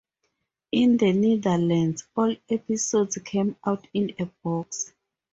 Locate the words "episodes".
2.49-3.19